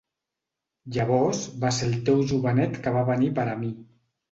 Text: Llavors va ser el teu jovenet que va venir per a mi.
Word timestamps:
Llavors 0.95 1.41
va 1.65 1.71
ser 1.81 1.87
el 1.91 1.95
teu 2.09 2.25
jovenet 2.33 2.83
que 2.87 2.97
va 2.99 3.07
venir 3.13 3.33
per 3.39 3.49
a 3.55 3.57
mi. 3.63 3.73